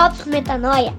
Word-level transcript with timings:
Drops 0.00 0.24
Metanoia. 0.24 0.94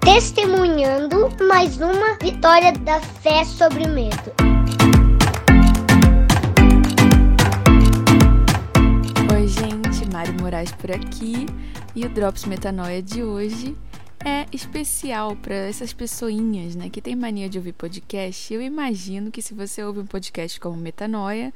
Testemunhando 0.00 1.30
mais 1.48 1.80
uma 1.80 2.18
vitória 2.18 2.72
da 2.72 3.00
fé 3.00 3.42
sobre 3.42 3.84
o 3.84 3.88
medo. 3.88 4.30
Oi, 9.32 9.48
gente, 9.48 10.12
Mari 10.12 10.32
Moraes 10.38 10.72
por 10.72 10.92
aqui 10.92 11.46
e 11.96 12.04
o 12.04 12.10
Drops 12.10 12.44
Metanoia 12.44 13.00
de 13.00 13.22
hoje 13.22 13.74
é 14.22 14.44
especial 14.52 15.34
para 15.36 15.54
essas 15.54 15.94
pessoinhas, 15.94 16.76
né, 16.76 16.90
que 16.90 17.00
tem 17.00 17.16
mania 17.16 17.48
de 17.48 17.56
ouvir 17.56 17.72
podcast. 17.72 18.52
Eu 18.52 18.60
imagino 18.60 19.30
que 19.30 19.40
se 19.40 19.54
você 19.54 19.82
ouve 19.82 20.00
um 20.00 20.06
podcast 20.06 20.60
como 20.60 20.76
Metanoia, 20.76 21.50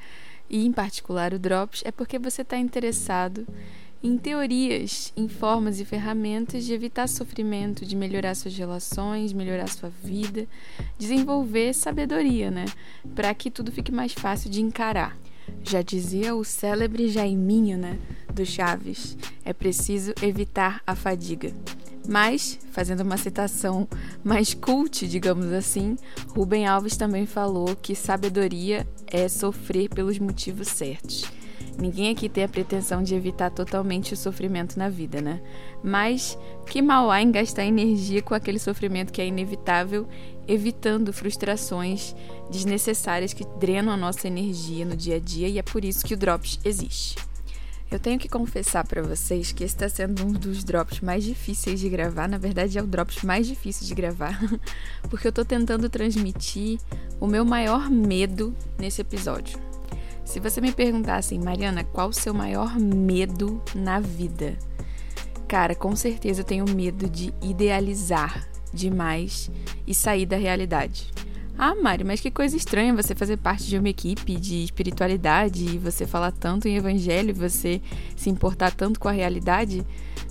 e 0.51 0.65
em 0.65 0.73
particular 0.73 1.35
o 1.35 1.39
Drops, 1.39 1.83
é 1.85 1.93
porque 1.93 2.19
você 2.19 2.41
está 2.41 2.57
interessado 2.57 3.47
em 4.03 4.17
teorias, 4.17 5.13
em 5.17 5.29
formas 5.29 5.81
e 5.81 5.85
ferramentas 5.85 6.65
de 6.65 6.73
evitar 6.73 7.09
sofrimento, 7.09 7.85
de 7.85 7.97
melhorar 7.97 8.35
suas 8.35 8.57
relações, 8.57 9.33
melhorar 9.33 9.69
sua 9.69 9.91
vida, 10.03 10.47
desenvolver 10.97 11.75
sabedoria, 11.75 12.51
né, 12.51 12.67
para 13.15 13.35
que 13.35 13.51
tudo 13.51 13.73
fique 13.73 13.91
mais 13.91 14.13
fácil 14.13 14.51
de 14.51 14.61
encarar. 14.61 15.17
Já 15.65 15.83
dizia 15.83 16.35
o 16.35 16.45
célebre 16.45 17.09
Jaiminho, 17.09 17.77
né, 17.77 17.99
do 18.33 18.45
Chaves, 18.45 19.17
é 19.45 19.53
preciso 19.53 20.13
evitar 20.23 20.81
a 20.87 20.95
fadiga. 20.95 21.53
Mas, 22.07 22.59
fazendo 22.71 23.03
uma 23.03 23.19
citação 23.19 23.87
mais 24.25 24.55
cult, 24.55 25.07
digamos 25.07 25.53
assim, 25.53 25.97
Rubem 26.29 26.67
Alves 26.67 26.97
também 26.97 27.27
falou 27.27 27.77
que 27.77 27.95
sabedoria 27.95 28.87
é 29.07 29.29
sofrer 29.29 29.91
pelos 29.91 30.19
motivos 30.19 30.69
certos. 30.69 31.38
Ninguém 31.79 32.11
aqui 32.11 32.29
tem 32.29 32.43
a 32.43 32.49
pretensão 32.49 33.05
de 33.05 33.15
evitar 33.15 33.51
totalmente 33.51 34.13
o 34.13 34.17
sofrimento 34.17 34.77
na 34.77 34.89
vida, 34.89 35.21
né? 35.21 35.41
Mas 35.83 36.37
que 36.67 36.83
mal 36.83 37.09
há 37.09 37.23
em 37.23 37.31
gastar 37.31 37.65
energia 37.65 38.21
com 38.21 38.35
aquele 38.35 38.59
sofrimento 38.59 39.13
que 39.13 39.23
é 39.23 39.27
inevitável, 39.27 40.09
evitando 40.49 41.13
frustrações 41.13 42.17
desnecessárias 42.51 43.33
que 43.33 43.45
drenam 43.61 43.93
a 43.93 43.97
nossa 43.97 44.27
energia 44.27 44.85
no 44.85 44.97
dia 44.97 45.17
a 45.17 45.21
dia, 45.21 45.49
e 45.49 45.57
é 45.57 45.63
por 45.63 45.85
isso 45.85 46.05
que 46.05 46.15
o 46.15 46.17
Drops 46.17 46.59
existe. 46.65 47.15
Eu 47.91 47.99
tenho 47.99 48.19
que 48.19 48.29
confessar 48.29 48.87
para 48.87 49.01
vocês 49.01 49.51
que 49.51 49.65
esse 49.65 49.75
está 49.75 49.89
sendo 49.89 50.23
um 50.23 50.33
dos 50.33 50.63
drops 50.63 51.01
mais 51.01 51.25
difíceis 51.25 51.81
de 51.81 51.89
gravar. 51.89 52.29
Na 52.29 52.37
verdade, 52.37 52.77
é 52.77 52.83
o 52.83 52.87
drops 52.87 53.23
mais 53.23 53.47
difícil 53.47 53.87
de 53.87 53.95
gravar, 53.95 54.39
porque 55.09 55.27
eu 55.27 55.31
estou 55.31 55.45
tentando 55.45 55.89
transmitir 55.89 56.79
o 57.19 57.27
meu 57.27 57.47
maior 57.47 57.89
medo 57.89 58.55
nesse 58.79 59.01
episódio. 59.01 59.68
Se 60.29 60.41
você 60.41 60.61
me 60.61 60.71
perguntasse, 60.71 61.35
assim, 61.35 61.43
Mariana, 61.43 61.83
qual 61.85 62.11
o 62.11 62.13
seu 62.13 62.35
maior 62.35 62.79
medo 62.79 63.63
na 63.75 63.99
vida? 63.99 64.59
Cara, 65.49 65.75
com 65.75 65.97
certeza 65.97 66.43
eu 66.43 66.45
tenho 66.45 66.67
medo 66.69 67.09
de 67.09 67.33
idealizar 67.41 68.47
demais 68.71 69.51
e 69.87 69.95
sair 69.95 70.27
da 70.27 70.37
realidade. 70.37 71.11
Ah, 71.57 71.75
Mari, 71.75 72.05
mas 72.05 72.21
que 72.21 72.31
coisa 72.31 72.57
estranha 72.57 72.95
você 72.95 73.15
fazer 73.15 73.39
parte 73.39 73.67
de 73.67 73.79
uma 73.79 73.89
equipe 73.89 74.37
de 74.37 74.63
espiritualidade 74.65 75.65
e 75.65 75.79
você 75.79 76.07
falar 76.07 76.31
tanto 76.31 76.69
em 76.69 76.77
evangelho, 76.77 77.35
você 77.35 77.81
se 78.15 78.29
importar 78.29 78.73
tanto 78.75 79.01
com 79.01 79.09
a 79.09 79.13
realidade. 79.13 79.83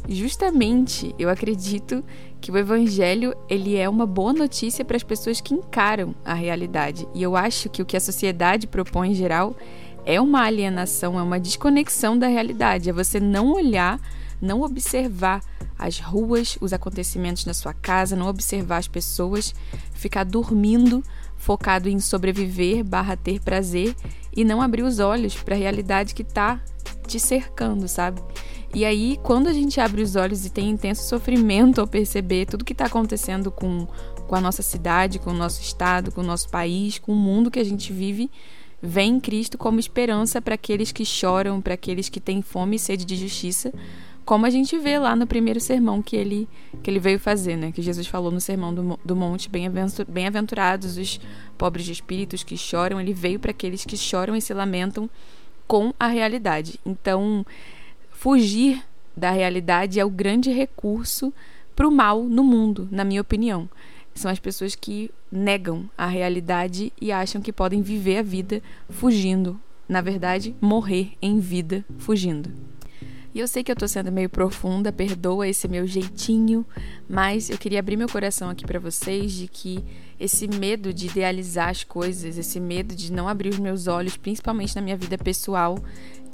Justamente, 0.07 1.13
eu 1.19 1.27
acredito 1.27 2.01
que 2.39 2.49
o 2.51 2.57
evangelho, 2.57 3.35
ele 3.49 3.75
é 3.75 3.89
uma 3.89 4.05
boa 4.05 4.31
notícia 4.31 4.85
para 4.85 4.95
as 4.95 5.03
pessoas 5.03 5.41
que 5.41 5.53
encaram 5.53 6.15
a 6.23 6.33
realidade. 6.33 7.05
E 7.13 7.21
eu 7.21 7.35
acho 7.35 7.69
que 7.69 7.81
o 7.81 7.85
que 7.85 7.97
a 7.97 7.99
sociedade 7.99 8.67
propõe 8.67 9.11
em 9.11 9.15
geral 9.15 9.53
é 10.07 10.21
uma 10.21 10.43
alienação, 10.43 11.19
é 11.19 11.21
uma 11.21 11.37
desconexão 11.37 12.17
da 12.17 12.27
realidade, 12.27 12.89
é 12.89 12.93
você 12.93 13.19
não 13.19 13.51
olhar, 13.51 13.99
não 14.41 14.61
observar 14.61 15.43
as 15.77 15.99
ruas, 15.99 16.57
os 16.61 16.71
acontecimentos 16.71 17.45
na 17.45 17.53
sua 17.53 17.73
casa, 17.73 18.15
não 18.15 18.27
observar 18.27 18.77
as 18.77 18.87
pessoas, 18.87 19.53
ficar 19.93 20.23
dormindo, 20.23 21.03
focado 21.35 21.89
em 21.89 21.99
sobreviver 21.99 22.85
barra 22.85 23.17
ter 23.17 23.41
prazer 23.41 23.93
e 24.33 24.45
não 24.45 24.61
abrir 24.61 24.83
os 24.83 24.99
olhos 24.99 25.35
para 25.35 25.55
a 25.55 25.59
realidade 25.59 26.15
que 26.15 26.21
está 26.21 26.61
te 27.05 27.19
cercando, 27.19 27.85
sabe? 27.89 28.21
E 28.73 28.85
aí, 28.85 29.19
quando 29.23 29.47
a 29.47 29.53
gente 29.53 29.81
abre 29.81 30.01
os 30.01 30.15
olhos 30.15 30.45
e 30.45 30.49
tem 30.49 30.69
intenso 30.69 31.03
sofrimento 31.03 31.81
ao 31.81 31.87
perceber 31.87 32.45
tudo 32.45 32.63
que 32.63 32.71
está 32.71 32.85
acontecendo 32.85 33.51
com, 33.51 33.85
com 34.25 34.35
a 34.35 34.39
nossa 34.39 34.61
cidade, 34.61 35.19
com 35.19 35.31
o 35.31 35.37
nosso 35.37 35.61
estado, 35.61 36.13
com 36.13 36.21
o 36.21 36.25
nosso 36.25 36.47
país, 36.47 36.97
com 36.97 37.11
o 37.11 37.15
mundo 37.15 37.51
que 37.51 37.59
a 37.59 37.65
gente 37.65 37.91
vive, 37.91 38.31
vem 38.81 39.19
Cristo 39.19 39.57
como 39.57 39.79
esperança 39.79 40.41
para 40.41 40.55
aqueles 40.55 40.91
que 40.91 41.05
choram, 41.05 41.61
para 41.61 41.73
aqueles 41.73 42.09
que 42.09 42.19
têm 42.19 42.41
fome 42.41 42.75
e 42.75 42.79
sede 42.79 43.05
de 43.05 43.15
justiça, 43.15 43.73
como 44.23 44.45
a 44.45 44.49
gente 44.49 44.77
vê 44.77 44.99
lá 44.99 45.15
no 45.15 45.25
primeiro 45.25 45.59
sermão 45.59 46.01
que 46.01 46.15
ele, 46.15 46.49
que 46.83 46.91
ele 46.91 46.99
veio 46.99 47.17
fazer, 47.17 47.55
né? 47.55 47.71
Que 47.71 47.81
Jesus 47.81 48.07
falou 48.07 48.29
no 48.29 48.41
sermão 48.41 48.73
do, 48.73 48.99
do 49.03 49.15
monte, 49.15 49.49
bem-aventurados 49.49 50.97
os 50.97 51.19
pobres 51.57 51.85
de 51.85 51.93
espíritos 51.93 52.43
que 52.43 52.57
choram, 52.57 52.99
ele 52.99 53.13
veio 53.13 53.39
para 53.39 53.51
aqueles 53.51 53.85
que 53.85 53.95
choram 53.95 54.35
e 54.35 54.41
se 54.41 54.53
lamentam 54.53 55.09
com 55.65 55.93
a 55.97 56.07
realidade. 56.07 56.77
Então, 56.85 57.45
fugir 58.11 58.83
da 59.15 59.31
realidade 59.31 59.97
é 59.97 60.03
o 60.03 60.09
grande 60.09 60.51
recurso 60.51 61.33
para 61.73 61.87
o 61.87 61.91
mal 61.91 62.23
no 62.23 62.43
mundo, 62.43 62.87
na 62.91 63.05
minha 63.05 63.21
opinião. 63.21 63.69
São 64.17 64.31
as 64.31 64.39
pessoas 64.39 64.73
que 64.73 65.11
negam 65.31 65.87
a 65.95 66.07
realidade 66.07 66.91
e 66.99 67.11
acham 67.11 67.39
que 67.39 67.53
podem 67.53 67.83
viver 67.83 68.17
a 68.17 68.23
vida 68.23 68.63
fugindo. 68.89 69.61
Na 69.87 70.01
verdade, 70.01 70.55
morrer 70.59 71.11
em 71.21 71.39
vida 71.39 71.85
fugindo. 71.99 72.51
E 73.31 73.39
eu 73.39 73.47
sei 73.47 73.63
que 73.63 73.71
eu 73.71 73.75
tô 73.75 73.87
sendo 73.87 74.11
meio 74.11 74.27
profunda, 74.27 74.91
perdoa 74.91 75.47
esse 75.47 75.67
meu 75.67 75.85
jeitinho, 75.85 76.65
mas 77.07 77.51
eu 77.51 77.59
queria 77.59 77.77
abrir 77.77 77.95
meu 77.95 78.09
coração 78.09 78.49
aqui 78.49 78.65
para 78.65 78.79
vocês 78.79 79.31
de 79.33 79.47
que 79.47 79.85
esse 80.19 80.47
medo 80.47 80.91
de 80.91 81.05
idealizar 81.05 81.69
as 81.69 81.83
coisas, 81.83 82.39
esse 82.39 82.59
medo 82.59 82.95
de 82.95 83.11
não 83.11 83.27
abrir 83.27 83.49
os 83.49 83.59
meus 83.59 83.85
olhos, 83.85 84.17
principalmente 84.17 84.75
na 84.75 84.81
minha 84.81 84.97
vida 84.97 85.15
pessoal, 85.15 85.77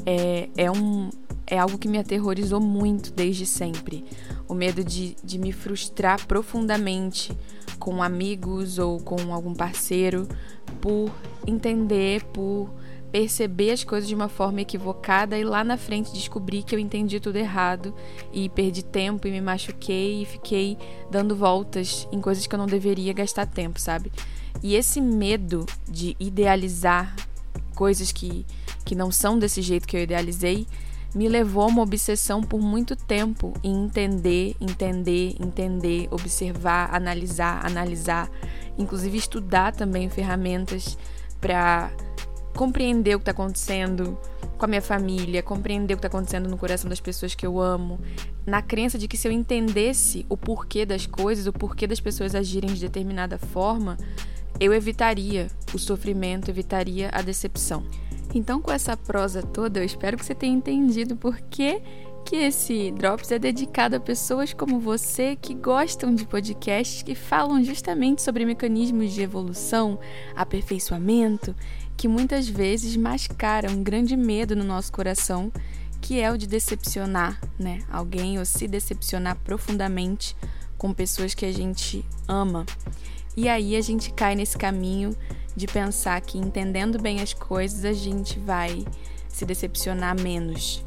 é, 0.05 0.47
é, 0.55 0.71
um, 0.71 1.09
é 1.45 1.59
algo 1.59 1.77
que 1.77 1.89
me 1.89 1.97
aterrorizou 1.97 2.61
muito 2.61 3.11
desde 3.11 3.45
sempre. 3.45 4.05
O 4.47 4.53
medo 4.53 4.81
de, 4.85 5.17
de 5.21 5.37
me 5.37 5.51
frustrar 5.51 6.25
profundamente 6.25 7.37
com 7.83 8.01
amigos 8.01 8.79
ou 8.79 8.97
com 8.97 9.33
algum 9.33 9.53
parceiro 9.53 10.25
por 10.79 11.11
entender, 11.45 12.23
por 12.23 12.73
perceber 13.11 13.71
as 13.71 13.83
coisas 13.83 14.07
de 14.07 14.15
uma 14.15 14.29
forma 14.29 14.61
equivocada 14.61 15.37
e 15.37 15.43
lá 15.43 15.65
na 15.65 15.75
frente 15.75 16.13
descobrir 16.13 16.63
que 16.63 16.73
eu 16.73 16.79
entendi 16.79 17.19
tudo 17.19 17.35
errado 17.35 17.93
e 18.31 18.47
perdi 18.47 18.85
tempo 18.85 19.27
e 19.27 19.31
me 19.31 19.41
machuquei 19.41 20.21
e 20.21 20.25
fiquei 20.25 20.77
dando 21.11 21.35
voltas 21.35 22.07
em 22.09 22.21
coisas 22.21 22.47
que 22.47 22.55
eu 22.55 22.57
não 22.57 22.67
deveria 22.67 23.11
gastar 23.11 23.47
tempo, 23.47 23.81
sabe? 23.81 24.13
E 24.63 24.75
esse 24.75 25.01
medo 25.01 25.65
de 25.85 26.15
idealizar 26.17 27.13
coisas 27.75 28.13
que, 28.13 28.45
que 28.85 28.95
não 28.95 29.11
são 29.11 29.37
desse 29.37 29.61
jeito 29.61 29.85
que 29.85 29.97
eu 29.97 30.01
idealizei 30.01 30.65
me 31.13 31.27
levou 31.27 31.63
a 31.63 31.67
uma 31.67 31.81
obsessão 31.81 32.41
por 32.41 32.59
muito 32.59 32.95
tempo 32.95 33.53
em 33.63 33.85
entender, 33.85 34.55
entender, 34.59 35.35
entender, 35.39 36.07
observar, 36.11 36.93
analisar, 36.93 37.65
analisar, 37.65 38.29
inclusive 38.77 39.17
estudar 39.17 39.73
também 39.73 40.09
ferramentas 40.09 40.97
para 41.39 41.91
compreender 42.55 43.15
o 43.15 43.19
que 43.19 43.23
está 43.23 43.31
acontecendo 43.31 44.17
com 44.57 44.65
a 44.65 44.67
minha 44.67 44.81
família, 44.81 45.43
compreender 45.43 45.93
o 45.93 45.97
que 45.97 46.05
está 46.05 46.07
acontecendo 46.07 46.49
no 46.49 46.57
coração 46.57 46.89
das 46.89 46.99
pessoas 46.99 47.35
que 47.35 47.45
eu 47.45 47.59
amo, 47.59 47.99
na 48.45 48.61
crença 48.61 48.97
de 48.97 49.07
que 49.07 49.17
se 49.17 49.27
eu 49.27 49.31
entendesse 49.31 50.25
o 50.29 50.37
porquê 50.37 50.85
das 50.85 51.05
coisas, 51.05 51.47
o 51.47 51.53
porquê 51.53 51.85
das 51.87 51.99
pessoas 51.99 52.35
agirem 52.35 52.73
de 52.73 52.79
determinada 52.79 53.37
forma, 53.37 53.97
eu 54.59 54.73
evitaria 54.73 55.47
o 55.73 55.79
sofrimento, 55.79 56.49
evitaria 56.49 57.09
a 57.11 57.21
decepção. 57.21 57.83
Então, 58.33 58.61
com 58.61 58.71
essa 58.71 58.97
prosa 58.97 59.43
toda, 59.43 59.79
eu 59.79 59.83
espero 59.83 60.17
que 60.17 60.25
você 60.25 60.33
tenha 60.33 60.55
entendido 60.55 61.15
por 61.15 61.39
que 61.41 61.81
que 62.25 62.37
esse 62.37 62.89
Drops 62.91 63.31
é 63.31 63.37
dedicado 63.37 63.97
a 63.97 63.99
pessoas 63.99 64.53
como 64.53 64.79
você 64.79 65.35
que 65.35 65.53
gostam 65.53 66.15
de 66.15 66.25
podcasts 66.25 67.03
que 67.03 67.15
falam 67.15 67.61
justamente 67.61 68.21
sobre 68.21 68.45
mecanismos 68.45 69.11
de 69.11 69.21
evolução, 69.21 69.99
aperfeiçoamento 70.33 71.53
que 71.97 72.07
muitas 72.07 72.47
vezes 72.47 72.95
mascara 72.95 73.71
um 73.71 73.83
grande 73.83 74.15
medo 74.15 74.55
no 74.55 74.63
nosso 74.63 74.91
coração, 74.91 75.51
que 76.01 76.19
é 76.19 76.31
o 76.31 76.37
de 76.37 76.47
decepcionar, 76.47 77.39
né, 77.57 77.79
alguém 77.89 78.39
ou 78.39 78.45
se 78.45 78.67
decepcionar 78.67 79.37
profundamente 79.43 80.35
com 80.77 80.93
pessoas 80.93 81.33
que 81.33 81.45
a 81.45 81.51
gente 81.51 82.03
ama. 82.27 82.65
E 83.35 83.47
aí 83.47 83.75
a 83.75 83.81
gente 83.81 84.11
cai 84.11 84.35
nesse 84.35 84.57
caminho 84.57 85.15
de 85.55 85.67
pensar 85.67 86.19
que 86.21 86.37
entendendo 86.37 87.01
bem 87.01 87.21
as 87.21 87.33
coisas 87.33 87.85
a 87.85 87.93
gente 87.93 88.39
vai 88.39 88.85
se 89.27 89.45
decepcionar 89.45 90.19
menos. 90.19 90.83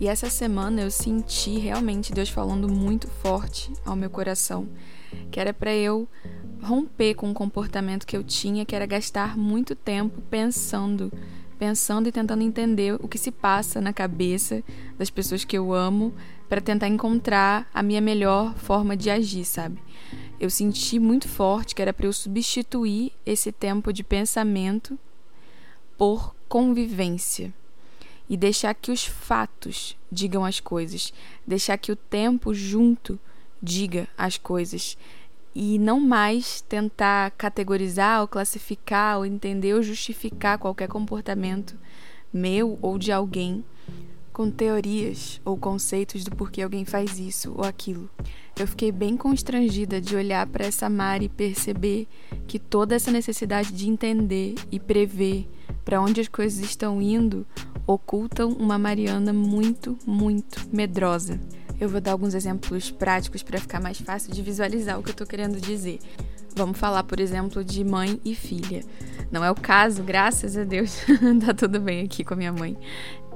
E 0.00 0.08
essa 0.08 0.30
semana 0.30 0.82
eu 0.82 0.90
senti 0.90 1.58
realmente 1.58 2.12
Deus 2.12 2.28
falando 2.28 2.68
muito 2.68 3.08
forte 3.08 3.72
ao 3.84 3.96
meu 3.96 4.10
coração, 4.10 4.68
que 5.30 5.40
era 5.40 5.52
para 5.52 5.74
eu 5.74 6.08
romper 6.62 7.14
com 7.14 7.28
um 7.28 7.34
comportamento 7.34 8.06
que 8.06 8.16
eu 8.16 8.22
tinha, 8.22 8.64
que 8.64 8.76
era 8.76 8.86
gastar 8.86 9.36
muito 9.36 9.74
tempo 9.74 10.20
pensando, 10.30 11.12
pensando 11.58 12.08
e 12.08 12.12
tentando 12.12 12.42
entender 12.42 12.94
o 12.94 13.08
que 13.08 13.18
se 13.18 13.30
passa 13.30 13.80
na 13.80 13.92
cabeça 13.92 14.62
das 14.98 15.10
pessoas 15.10 15.44
que 15.44 15.56
eu 15.56 15.72
amo 15.72 16.14
para 16.48 16.60
tentar 16.60 16.88
encontrar 16.88 17.68
a 17.72 17.82
minha 17.82 18.00
melhor 18.00 18.54
forma 18.56 18.96
de 18.96 19.10
agir, 19.10 19.44
sabe? 19.44 19.78
Eu 20.40 20.48
senti 20.48 20.98
muito 20.98 21.28
forte 21.28 21.74
que 21.74 21.82
era 21.82 21.92
para 21.92 22.06
eu 22.06 22.12
substituir 22.14 23.12
esse 23.26 23.52
tempo 23.52 23.92
de 23.92 24.02
pensamento 24.02 24.98
por 25.98 26.34
convivência 26.48 27.52
e 28.26 28.38
deixar 28.38 28.72
que 28.72 28.90
os 28.90 29.04
fatos 29.04 29.98
digam 30.10 30.42
as 30.42 30.58
coisas, 30.58 31.12
deixar 31.46 31.76
que 31.76 31.92
o 31.92 31.96
tempo 31.96 32.54
junto 32.54 33.20
diga 33.62 34.08
as 34.16 34.38
coisas 34.38 34.96
e 35.54 35.78
não 35.78 36.00
mais 36.00 36.62
tentar 36.62 37.32
categorizar 37.32 38.22
ou 38.22 38.28
classificar 38.28 39.18
ou 39.18 39.26
entender 39.26 39.74
ou 39.74 39.82
justificar 39.82 40.58
qualquer 40.58 40.88
comportamento 40.88 41.76
meu 42.32 42.78
ou 42.80 42.96
de 42.96 43.12
alguém 43.12 43.62
com 44.40 44.50
teorias 44.50 45.38
ou 45.44 45.54
conceitos 45.54 46.24
do 46.24 46.34
porquê 46.34 46.62
alguém 46.62 46.86
faz 46.86 47.18
isso 47.18 47.52
ou 47.58 47.62
aquilo. 47.62 48.08
Eu 48.58 48.66
fiquei 48.66 48.90
bem 48.90 49.14
constrangida 49.14 50.00
de 50.00 50.16
olhar 50.16 50.46
para 50.46 50.64
essa 50.64 50.88
Mari 50.88 51.26
e 51.26 51.28
perceber 51.28 52.08
que 52.46 52.58
toda 52.58 52.94
essa 52.94 53.10
necessidade 53.10 53.70
de 53.70 53.86
entender 53.86 54.54
e 54.72 54.80
prever 54.80 55.46
para 55.84 56.00
onde 56.00 56.22
as 56.22 56.28
coisas 56.28 56.58
estão 56.58 57.02
indo 57.02 57.46
ocultam 57.86 58.48
uma 58.52 58.78
Mariana 58.78 59.30
muito, 59.30 59.98
muito 60.06 60.66
medrosa. 60.72 61.38
Eu 61.78 61.90
vou 61.90 62.00
dar 62.00 62.12
alguns 62.12 62.32
exemplos 62.32 62.90
práticos 62.90 63.42
para 63.42 63.60
ficar 63.60 63.78
mais 63.78 64.00
fácil 64.00 64.32
de 64.32 64.40
visualizar 64.40 64.98
o 64.98 65.02
que 65.02 65.10
eu 65.10 65.12
estou 65.12 65.26
querendo 65.26 65.60
dizer. 65.60 65.98
Vamos 66.54 66.78
falar, 66.78 67.04
por 67.04 67.20
exemplo, 67.20 67.62
de 67.62 67.84
mãe 67.84 68.20
e 68.24 68.34
filha. 68.34 68.82
Não 69.30 69.44
é 69.44 69.50
o 69.50 69.54
caso, 69.54 70.02
graças 70.02 70.56
a 70.56 70.64
Deus, 70.64 70.96
tá 71.44 71.54
tudo 71.54 71.78
bem 71.78 72.04
aqui 72.04 72.24
com 72.24 72.34
a 72.34 72.36
minha 72.36 72.52
mãe. 72.52 72.76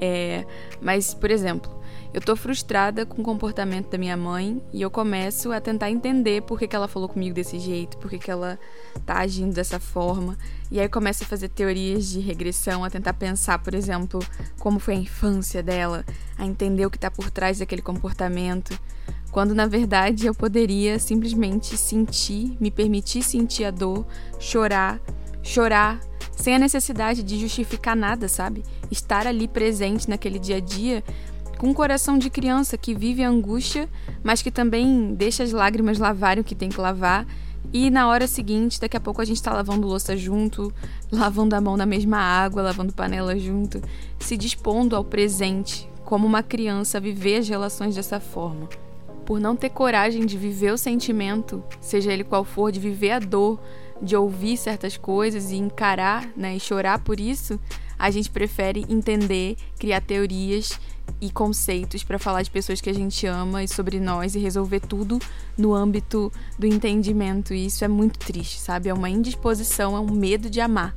É, 0.00 0.44
mas, 0.80 1.14
por 1.14 1.30
exemplo, 1.30 1.70
eu 2.14 2.20
tô 2.20 2.36
frustrada 2.36 3.04
com 3.04 3.22
o 3.22 3.24
comportamento 3.24 3.90
da 3.90 3.98
minha 3.98 4.16
mãe 4.16 4.62
e 4.72 4.80
eu 4.80 4.88
começo 4.88 5.50
a 5.50 5.60
tentar 5.60 5.90
entender 5.90 6.42
por 6.42 6.56
que, 6.58 6.68
que 6.68 6.76
ela 6.76 6.86
falou 6.86 7.08
comigo 7.08 7.34
desse 7.34 7.58
jeito, 7.58 7.98
por 7.98 8.08
que, 8.08 8.20
que 8.20 8.30
ela 8.30 8.56
tá 9.04 9.18
agindo 9.18 9.52
dessa 9.52 9.80
forma. 9.80 10.38
E 10.70 10.78
aí 10.78 10.88
começo 10.88 11.24
a 11.24 11.26
fazer 11.26 11.48
teorias 11.48 12.06
de 12.06 12.20
regressão, 12.20 12.84
a 12.84 12.90
tentar 12.90 13.14
pensar, 13.14 13.58
por 13.58 13.74
exemplo, 13.74 14.20
como 14.60 14.78
foi 14.78 14.94
a 14.94 14.98
infância 14.98 15.60
dela, 15.60 16.04
a 16.38 16.46
entender 16.46 16.86
o 16.86 16.90
que 16.90 17.00
tá 17.00 17.10
por 17.10 17.32
trás 17.32 17.58
daquele 17.58 17.82
comportamento. 17.82 18.78
Quando 19.32 19.52
na 19.52 19.66
verdade 19.66 20.26
eu 20.26 20.34
poderia 20.36 21.00
simplesmente 21.00 21.76
sentir, 21.76 22.56
me 22.60 22.70
permitir 22.70 23.24
sentir 23.24 23.64
a 23.64 23.72
dor, 23.72 24.06
chorar, 24.38 25.00
chorar 25.42 25.98
sem 26.36 26.54
a 26.54 26.58
necessidade 26.58 27.22
de 27.22 27.38
justificar 27.38 27.96
nada, 27.96 28.28
sabe? 28.28 28.62
Estar 28.90 29.26
ali 29.26 29.48
presente 29.48 30.08
naquele 30.08 30.38
dia 30.38 30.56
a 30.56 30.60
dia 30.60 31.02
com 31.58 31.68
um 31.68 31.74
coração 31.74 32.18
de 32.18 32.28
criança 32.28 32.76
que 32.76 32.94
vive 32.94 33.22
a 33.22 33.28
angústia, 33.28 33.88
mas 34.22 34.42
que 34.42 34.50
também 34.50 35.14
deixa 35.14 35.42
as 35.42 35.52
lágrimas 35.52 35.98
lavarem 35.98 36.42
o 36.42 36.44
que 36.44 36.54
tem 36.54 36.68
que 36.68 36.80
lavar. 36.80 37.26
E 37.72 37.90
na 37.90 38.06
hora 38.08 38.26
seguinte, 38.26 38.80
daqui 38.80 38.96
a 38.96 39.00
pouco 39.00 39.22
a 39.22 39.24
gente 39.24 39.36
está 39.36 39.52
lavando 39.52 39.86
louça 39.86 40.16
junto, 40.16 40.72
lavando 41.10 41.56
a 41.56 41.60
mão 41.60 41.76
na 41.76 41.86
mesma 41.86 42.18
água, 42.18 42.62
lavando 42.62 42.92
panela 42.92 43.38
junto, 43.38 43.80
se 44.18 44.36
dispondo 44.36 44.94
ao 44.94 45.04
presente, 45.04 45.88
como 46.04 46.26
uma 46.26 46.42
criança 46.42 47.00
viver 47.00 47.38
as 47.38 47.48
relações 47.48 47.94
dessa 47.94 48.20
forma. 48.20 48.68
Por 49.24 49.40
não 49.40 49.56
ter 49.56 49.70
coragem 49.70 50.26
de 50.26 50.36
viver 50.36 50.72
o 50.72 50.78
sentimento, 50.78 51.62
seja 51.80 52.12
ele 52.12 52.24
qual 52.24 52.44
for, 52.44 52.70
de 52.70 52.80
viver 52.80 53.12
a 53.12 53.18
dor, 53.18 53.60
de 54.00 54.16
ouvir 54.16 54.56
certas 54.56 54.96
coisas 54.96 55.50
e 55.50 55.56
encarar 55.56 56.28
né, 56.36 56.56
e 56.56 56.60
chorar 56.60 56.98
por 56.98 57.18
isso, 57.18 57.58
a 57.98 58.10
gente 58.10 58.30
prefere 58.30 58.84
entender, 58.88 59.56
criar 59.78 60.00
teorias 60.00 60.78
e 61.20 61.30
conceitos 61.30 62.02
para 62.02 62.18
falar 62.18 62.42
de 62.42 62.50
pessoas 62.50 62.80
que 62.80 62.90
a 62.90 62.94
gente 62.94 63.26
ama 63.26 63.62
e 63.62 63.68
sobre 63.68 64.00
nós 64.00 64.34
e 64.34 64.38
resolver 64.38 64.80
tudo 64.80 65.18
no 65.56 65.72
âmbito 65.72 66.32
do 66.58 66.66
entendimento. 66.66 67.54
E 67.54 67.66
isso 67.66 67.84
é 67.84 67.88
muito 67.88 68.18
triste, 68.18 68.60
sabe? 68.60 68.88
É 68.88 68.94
uma 68.94 69.08
indisposição, 69.08 69.96
é 69.96 70.00
um 70.00 70.10
medo 70.10 70.50
de 70.50 70.60
amar. 70.60 70.94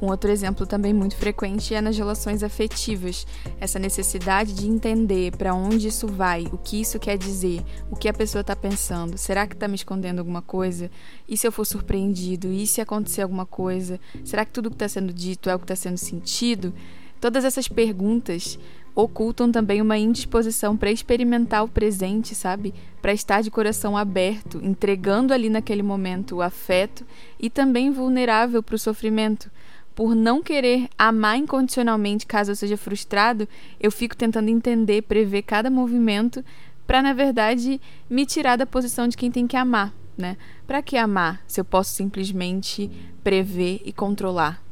Um 0.00 0.08
outro 0.08 0.30
exemplo 0.30 0.66
também 0.66 0.92
muito 0.92 1.16
frequente 1.16 1.74
é 1.74 1.80
nas 1.80 1.96
relações 1.96 2.42
afetivas, 2.42 3.26
essa 3.60 3.78
necessidade 3.78 4.52
de 4.52 4.66
entender 4.66 5.36
para 5.36 5.54
onde 5.54 5.88
isso 5.88 6.06
vai, 6.06 6.46
o 6.52 6.58
que 6.58 6.80
isso 6.80 6.98
quer 6.98 7.16
dizer, 7.16 7.62
o 7.90 7.96
que 7.96 8.08
a 8.08 8.12
pessoa 8.12 8.40
está 8.40 8.54
pensando. 8.54 9.16
Será 9.16 9.46
que 9.46 9.54
está 9.54 9.66
me 9.68 9.76
escondendo 9.76 10.18
alguma 10.18 10.42
coisa? 10.42 10.90
E 11.28 11.36
se 11.36 11.46
eu 11.46 11.52
for 11.52 11.64
surpreendido? 11.64 12.52
E 12.52 12.66
se 12.66 12.80
acontecer 12.80 13.22
alguma 13.22 13.46
coisa? 13.46 13.98
Será 14.24 14.44
que 14.44 14.52
tudo 14.52 14.68
que 14.70 14.76
está 14.76 14.88
sendo 14.88 15.12
dito 15.12 15.48
é 15.48 15.54
o 15.54 15.58
que 15.58 15.64
está 15.64 15.76
sendo 15.76 15.96
sentido? 15.96 16.74
Todas 17.20 17.44
essas 17.44 17.68
perguntas 17.68 18.58
ocultam 18.94 19.50
também 19.50 19.82
uma 19.82 19.98
indisposição 19.98 20.76
para 20.76 20.90
experimentar 20.90 21.64
o 21.64 21.68
presente, 21.68 22.34
sabe? 22.34 22.72
Para 23.02 23.12
estar 23.12 23.42
de 23.42 23.50
coração 23.50 23.96
aberto, 23.96 24.60
entregando 24.62 25.32
ali 25.32 25.48
naquele 25.48 25.82
momento 25.82 26.36
o 26.36 26.42
afeto 26.42 27.04
e 27.40 27.50
também 27.50 27.90
vulnerável 27.90 28.62
para 28.62 28.76
o 28.76 28.78
sofrimento. 28.78 29.50
Por 29.94 30.14
não 30.14 30.42
querer 30.42 30.88
amar 30.98 31.38
incondicionalmente 31.38 32.26
caso 32.26 32.50
eu 32.50 32.56
seja 32.56 32.76
frustrado, 32.76 33.48
eu 33.80 33.90
fico 33.90 34.16
tentando 34.16 34.48
entender, 34.48 35.02
prever 35.02 35.42
cada 35.42 35.70
movimento 35.70 36.44
para 36.86 37.00
na 37.00 37.12
verdade 37.12 37.80
me 38.10 38.26
tirar 38.26 38.56
da 38.56 38.66
posição 38.66 39.08
de 39.08 39.16
quem 39.16 39.30
tem 39.30 39.46
que 39.46 39.56
amar, 39.56 39.94
né? 40.16 40.36
Para 40.66 40.82
que 40.82 40.96
amar 40.96 41.42
se 41.46 41.60
eu 41.60 41.64
posso 41.64 41.94
simplesmente 41.94 42.90
prever 43.22 43.80
e 43.84 43.92
controlar? 43.92 44.62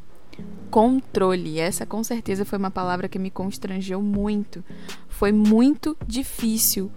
Controle. 0.71 1.59
Essa 1.59 1.85
com 1.85 2.03
certeza 2.03 2.45
foi 2.45 2.59
uma 2.59 2.71
palavra 2.71 3.09
que 3.09 3.19
me 3.19 3.31
constrangeu 3.31 4.01
muito. 4.03 4.65
Foi 5.09 5.31
muito 5.31 5.97
difícil 6.07 6.91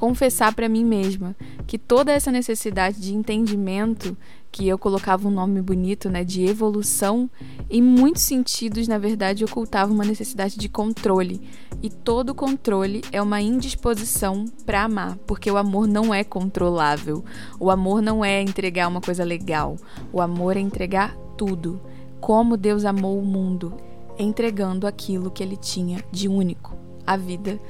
confessar 0.00 0.54
para 0.54 0.66
mim 0.66 0.82
mesma 0.82 1.36
que 1.66 1.76
toda 1.76 2.10
essa 2.10 2.32
necessidade 2.32 2.98
de 2.98 3.14
entendimento, 3.14 4.16
que 4.50 4.66
eu 4.66 4.78
colocava 4.78 5.28
um 5.28 5.30
nome 5.30 5.60
bonito, 5.60 6.08
né, 6.08 6.24
de 6.24 6.42
evolução, 6.42 7.28
em 7.68 7.82
muitos 7.82 8.22
sentidos, 8.22 8.88
na 8.88 8.96
verdade, 8.96 9.44
ocultava 9.44 9.92
uma 9.92 10.02
necessidade 10.02 10.56
de 10.56 10.70
controle. 10.70 11.42
E 11.82 11.90
todo 11.90 12.34
controle 12.34 13.02
é 13.12 13.20
uma 13.20 13.42
indisposição 13.42 14.46
para 14.64 14.84
amar, 14.84 15.18
porque 15.26 15.50
o 15.50 15.58
amor 15.58 15.86
não 15.86 16.14
é 16.14 16.24
controlável. 16.24 17.22
O 17.58 17.70
amor 17.70 18.00
não 18.00 18.24
é 18.24 18.40
entregar 18.40 18.88
uma 18.88 19.02
coisa 19.02 19.22
legal. 19.22 19.76
O 20.10 20.22
amor 20.22 20.56
é 20.56 20.60
entregar 20.60 21.14
tudo 21.36 21.78
como 22.22 22.56
Deus 22.56 22.86
amou 22.86 23.18
o 23.18 23.26
mundo, 23.26 23.74
entregando 24.18 24.86
aquilo 24.86 25.30
que 25.30 25.42
ele 25.42 25.58
tinha 25.58 26.02
de 26.10 26.26
único, 26.26 26.74
a 27.06 27.18
vida 27.18 27.60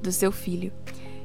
do 0.00 0.12
seu 0.12 0.30
filho. 0.30 0.72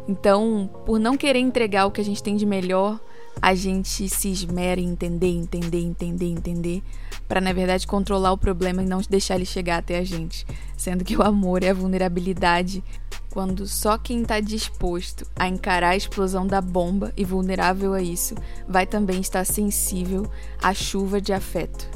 Então, 0.08 0.70
por 0.86 1.00
não 1.00 1.18
querer 1.18 1.40
entregar 1.40 1.86
o 1.86 1.92
que 1.92 2.02
a 2.02 2.06
gente 2.06 2.22
tem 2.22 2.36
de 2.36 2.46
melhor, 2.46 3.00
a 3.42 3.56
gente 3.56 4.08
se 4.08 4.30
esmera 4.30 4.80
em 4.80 4.90
entender, 4.90 5.28
entender, 5.28 5.80
entender, 5.80 6.26
entender, 6.26 6.84
para 7.28 7.42
na 7.42 7.52
verdade 7.52 7.88
controlar 7.88 8.32
o 8.32 8.38
problema 8.38 8.84
e 8.84 8.86
não 8.86 9.02
deixar 9.10 9.36
ele 9.36 9.46
chegar 9.46 9.78
até 9.78 9.98
a 9.98 10.04
gente. 10.04 10.46
Sendo 10.78 11.04
que 11.04 11.18
o 11.18 11.24
amor 11.24 11.64
é 11.64 11.70
a 11.70 11.74
vulnerabilidade 11.74 12.84
quando 13.32 13.68
só 13.68 13.98
quem 13.98 14.22
está 14.22 14.40
disposto 14.40 15.26
a 15.36 15.48
encarar 15.48 15.90
a 15.90 15.96
explosão 15.98 16.48
da 16.48 16.62
bomba 16.62 17.12
e 17.18 17.26
vulnerável 17.26 17.94
a 17.94 18.02
isso 18.02 18.36
vai 18.68 18.86
também 18.86 19.20
estar 19.20 19.44
sensível 19.44 20.26
à 20.62 20.74
chuva 20.74 21.20
de 21.20 21.34
afeto. 21.34 21.90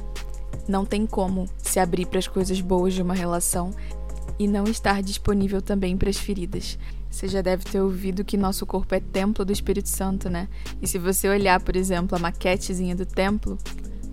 Não 0.68 0.86
tem 0.86 1.06
como 1.06 1.48
se 1.58 1.80
abrir 1.80 2.08
para 2.08 2.20
as 2.20 2.28
coisas 2.28 2.60
boas 2.60 2.94
de 2.94 3.02
uma 3.02 3.14
relação 3.14 3.72
e 4.38 4.48
não 4.48 4.66
estar 4.66 5.02
disponível 5.02 5.62
também 5.62 5.98
para 5.98 6.10
as 6.10 6.18
feridas. 6.18 6.78
Você 7.10 7.28
já 7.28 7.42
deve 7.42 7.64
ter 7.64 7.82
ouvido 7.82 8.24
que 8.24 8.38
nosso 8.38 8.66
corpo 8.66 8.94
é 8.94 9.00
templo 9.00 9.44
do 9.44 9.52
Espírito 9.52 9.90
Santo, 9.90 10.30
né? 10.30 10.48
E 10.82 10.88
se 10.88 10.98
você 10.98 11.28
olhar, 11.28 11.62
por 11.62 11.76
exemplo, 11.76 12.16
a 12.16 12.20
maquetezinha 12.20 12.96
do 12.96 13.06
templo, 13.06 13.58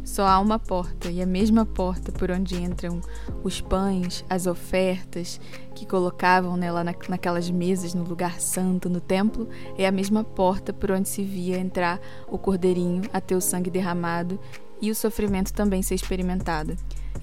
só 0.06 0.24
há 0.24 0.38
uma 0.38 0.58
porta, 0.58 1.10
e 1.10 1.20
a 1.20 1.26
mesma 1.26 1.66
porta 1.66 2.12
por 2.12 2.30
onde 2.30 2.62
entram 2.62 3.00
os 3.42 3.60
pães, 3.60 4.24
as 4.30 4.46
ofertas 4.46 5.40
que 5.74 5.84
colocavam 5.84 6.56
né, 6.56 6.70
lá 6.70 6.84
na, 6.84 6.94
naquelas 7.08 7.50
mesas 7.50 7.92
no 7.92 8.04
lugar 8.04 8.40
santo 8.40 8.88
no 8.88 9.00
templo, 9.00 9.48
é 9.76 9.84
a 9.84 9.90
mesma 9.90 10.22
porta 10.22 10.72
por 10.72 10.92
onde 10.92 11.08
se 11.08 11.24
via 11.24 11.58
entrar 11.58 12.00
o 12.28 12.38
cordeirinho 12.38 13.02
a 13.12 13.20
ter 13.20 13.34
o 13.34 13.40
sangue 13.40 13.68
derramado 13.68 14.38
e 14.80 14.92
o 14.92 14.94
sofrimento 14.94 15.52
também 15.52 15.82
ser 15.82 15.96
experimentado. 15.96 16.76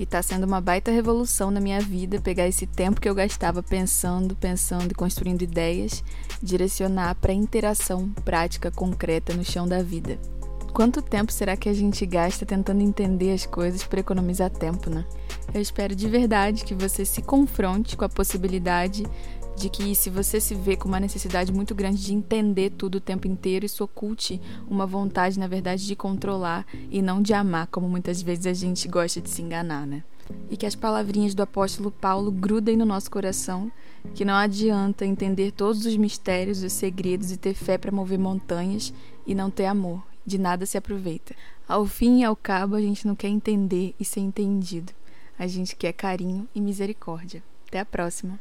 E 0.04 0.06
tá 0.06 0.22
sendo 0.22 0.46
uma 0.46 0.60
baita 0.60 0.92
revolução 0.92 1.50
na 1.50 1.62
minha 1.62 1.80
vida 1.80 2.20
pegar 2.20 2.46
esse 2.46 2.68
tempo 2.68 3.00
que 3.00 3.08
eu 3.08 3.16
gastava 3.16 3.64
pensando, 3.64 4.36
pensando 4.36 4.92
e 4.92 4.94
construindo 4.94 5.44
ideias, 5.44 6.04
direcionar 6.42 7.16
para 7.16 7.32
interação 7.32 8.10
prática 8.26 8.70
concreta 8.70 9.34
no 9.34 9.46
chão 9.46 9.66
da 9.66 9.82
vida. 9.82 10.20
Quanto 10.74 11.02
tempo 11.02 11.32
será 11.32 11.56
que 11.56 11.70
a 11.70 11.74
gente 11.74 12.06
gasta 12.06 12.46
tentando 12.46 12.82
entender 12.82 13.32
as 13.32 13.46
coisas 13.46 13.86
para 13.86 14.02
economizar 14.02 14.50
tempo, 14.50 14.90
né? 14.90 15.06
Eu 15.54 15.62
espero 15.62 15.96
de 15.96 16.10
verdade 16.10 16.66
que 16.66 16.76
você 16.76 17.06
se 17.06 17.22
confronte 17.22 17.96
com 17.96 18.04
a 18.04 18.10
possibilidade 18.10 19.06
de 19.56 19.70
que 19.70 19.94
se 19.96 20.10
você 20.10 20.40
se 20.40 20.56
vê 20.56 20.76
com 20.76 20.88
uma 20.88 21.00
necessidade 21.00 21.52
muito 21.52 21.76
grande 21.76 22.04
de 22.04 22.14
entender 22.14 22.72
tudo 22.72 22.96
o 22.96 23.02
tempo 23.02 23.28
inteiro, 23.28 23.66
isso 23.66 23.84
oculte 23.84 24.42
uma 24.68 24.86
vontade, 24.86 25.40
na 25.40 25.48
verdade, 25.48 25.86
de 25.86 25.96
controlar 25.96 26.66
e 26.90 27.02
não 27.02 27.22
de 27.22 27.34
amar, 27.34 27.68
como 27.68 27.88
muitas 27.88 28.22
vezes 28.22 28.48
a 28.48 28.54
gente 28.54 28.88
gosta 28.88 29.22
de 29.22 29.30
se 29.30 29.42
enganar, 29.42 29.86
né? 29.86 30.04
e 30.50 30.58
que 30.58 30.66
as 30.66 30.76
palavrinhas 30.76 31.34
do 31.34 31.44
apóstolo 31.44 31.92
Paulo 31.92 32.32
grudem 32.32 32.78
no 32.78 32.86
nosso 32.86 33.10
coração, 33.10 33.72
que 34.14 34.26
não 34.26 34.36
adianta 34.36 35.06
entender 35.06 35.52
todos 35.52 35.86
os 35.86 35.96
mistérios, 35.96 36.64
os 36.64 36.74
segredos 36.74 37.32
e 37.32 37.38
ter 37.38 37.54
fé 37.54 37.78
para 37.78 37.92
mover 37.92 38.20
montanhas 38.20 38.94
e 39.26 39.34
não 39.34 39.50
ter 39.50 39.66
amor. 39.66 40.04
De 40.26 40.38
nada 40.38 40.66
se 40.66 40.78
aproveita. 40.78 41.36
Ao 41.68 41.86
fim 41.86 42.22
e 42.22 42.24
ao 42.24 42.36
cabo, 42.36 42.76
a 42.76 42.82
gente 42.82 43.06
não 43.06 43.16
quer 43.16 43.28
entender 43.28 43.94
e 44.00 44.06
ser 44.06 44.22
entendido. 44.22 44.94
A 45.38 45.48
gente 45.48 45.76
quer 45.76 45.92
carinho 45.92 46.48
e 46.54 46.62
misericórdia. 46.62 47.44
Até 47.68 47.80
a 47.80 47.86
próxima. 47.86 48.38